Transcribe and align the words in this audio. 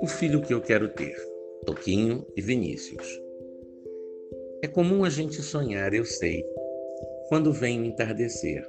O 0.00 0.06
filho 0.06 0.40
que 0.40 0.54
eu 0.54 0.60
quero 0.60 0.88
ter, 0.88 1.14
Toquinho 1.66 2.26
e 2.36 2.40
Vinícius. 2.40 3.20
É 4.62 4.68
comum 4.68 5.04
a 5.04 5.10
gente 5.10 5.42
sonhar, 5.42 5.92
eu 5.92 6.04
sei, 6.04 6.44
quando 7.28 7.52
vem 7.52 7.80
o 7.80 7.84
entardecer, 7.84 8.66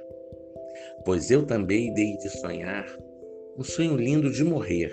pois 1.04 1.30
eu 1.30 1.46
também 1.46 1.94
dei 1.94 2.16
de 2.18 2.28
sonhar 2.40 2.86
um 3.56 3.64
sonho 3.64 3.96
lindo 3.96 4.30
de 4.30 4.44
morrer. 4.44 4.92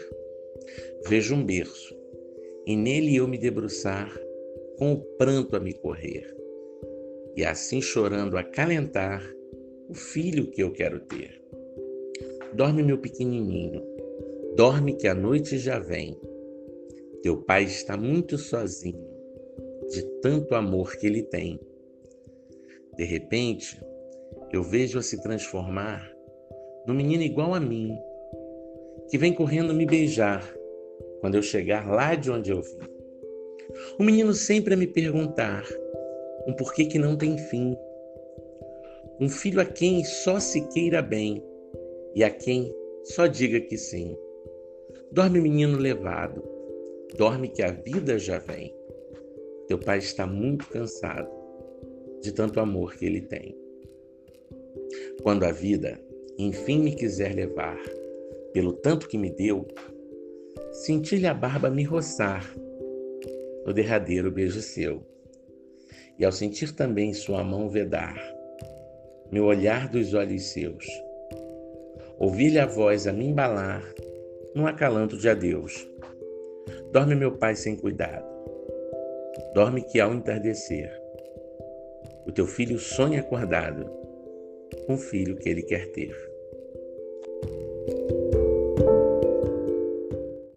Vejo 1.08 1.36
um 1.36 1.46
berço, 1.46 1.98
e 2.66 2.76
nele 2.76 3.16
eu 3.16 3.28
me 3.28 3.38
debruçar, 3.38 4.10
com 4.78 4.94
o 4.94 5.02
pranto 5.18 5.56
a 5.56 5.60
me 5.60 5.74
correr, 5.74 6.26
e 7.36 7.44
assim 7.44 7.82
chorando 7.82 8.38
acalentar 8.38 9.22
o 9.90 9.94
filho 9.94 10.50
que 10.50 10.64
eu 10.64 10.72
quero 10.72 11.00
ter. 11.02 11.41
Dorme, 12.54 12.84
meu 12.84 12.98
pequenininho, 12.98 13.82
dorme 14.58 14.98
que 14.98 15.08
a 15.08 15.16
noite 15.16 15.58
já 15.58 15.80
vem. 15.80 16.20
Teu 17.24 17.38
pai 17.44 17.64
está 17.64 17.96
muito 17.96 18.38
sozinho, 18.38 19.08
de 19.90 20.04
tanto 20.22 20.54
amor 20.54 20.98
que 20.98 21.08
ele 21.08 21.24
tem. 21.24 21.58
De 22.98 23.06
repente, 23.06 23.82
eu 24.52 24.64
vejo-a 24.64 25.02
se 25.02 25.22
transformar 25.22 26.12
num 26.86 26.94
menino 26.94 27.24
igual 27.24 27.54
a 27.54 27.60
mim, 27.60 27.98
que 29.10 29.18
vem 29.18 29.34
correndo 29.34 29.74
me 29.74 29.86
beijar 29.86 30.44
quando 31.22 31.36
eu 31.36 31.42
chegar 31.42 31.90
lá 31.90 32.16
de 32.16 32.30
onde 32.30 32.52
eu 32.52 32.62
vim. 32.62 32.80
O 33.98 34.04
menino 34.04 34.34
sempre 34.34 34.74
a 34.74 34.78
me 34.78 34.88
perguntar 34.88 35.64
um 36.46 36.54
porquê 36.54 36.84
que 36.84 37.00
não 37.00 37.16
tem 37.16 37.38
fim. 37.38 37.78
Um 39.22 39.30
filho 39.30 39.62
a 39.62 39.66
quem 39.66 40.04
só 40.04 40.38
se 40.38 40.68
queira 40.68 41.02
bem 41.02 41.42
e 42.16 42.24
a 42.24 42.30
quem 42.30 42.74
só 43.04 43.28
diga 43.28 43.60
que 43.60 43.78
sim. 43.78 44.16
Dorme, 45.12 45.42
menino 45.42 45.78
levado, 45.78 46.44
dorme 47.18 47.50
que 47.50 47.62
a 47.62 47.72
vida 47.72 48.18
já 48.18 48.40
vem. 48.40 48.74
Teu 49.68 49.78
pai 49.78 50.00
está 50.00 50.26
muito 50.26 50.68
cansado 50.68 51.30
de 52.22 52.32
tanto 52.32 52.60
amor 52.60 52.96
que 52.96 53.06
ele 53.06 53.22
tem. 53.22 53.56
Quando 55.24 55.44
a 55.44 55.52
vida 55.52 56.00
enfim 56.38 56.80
me 56.80 56.96
quiser 56.96 57.36
levar, 57.36 57.78
pelo 58.54 58.74
tanto 58.74 59.08
que 59.08 59.18
me 59.18 59.30
deu, 59.30 59.68
senti-lhe 60.72 61.28
a 61.28 61.34
barba 61.34 61.70
me 61.70 61.84
roçar 61.84 62.54
no 63.66 63.74
derradeiro 63.74 64.32
beijo 64.32 64.62
seu. 64.62 65.02
E 66.18 66.26
ao 66.26 66.32
sentir 66.32 66.74
também 66.74 67.14
sua 67.14 67.44
mão 67.44 67.70
vedar, 67.70 68.16
meu 69.32 69.46
olhar 69.46 69.88
dos 69.88 70.14
olhos 70.14 70.44
seus, 70.52 70.86
ouvi-lhe 72.18 72.60
a 72.60 72.66
voz 72.66 73.08
a 73.08 73.14
me 73.14 73.28
embalar 73.28 73.84
num 74.56 74.68
acalanto 74.68 75.18
de 75.18 75.30
adeus. 75.30 75.88
Dorme, 76.92 77.16
meu 77.16 77.38
pai, 77.38 77.56
sem 77.56 77.76
cuidado. 77.76 78.26
Dorme 79.54 79.82
que 79.82 80.00
ao 80.00 80.14
entardecer, 80.14 80.92
o 82.26 82.32
teu 82.32 82.46
filho 82.46 82.78
sonha 82.78 83.22
acordado, 83.22 83.90
um 84.88 84.98
filho 84.98 85.36
que 85.38 85.50
ele 85.50 85.64
quer 85.64 85.92
ter. 85.92 86.31